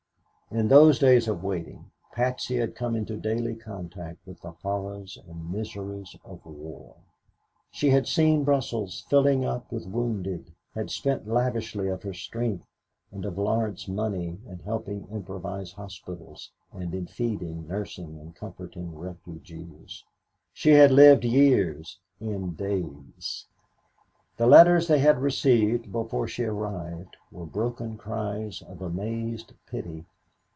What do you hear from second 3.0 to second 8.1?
daily contact with the horrors and miseries of war. She had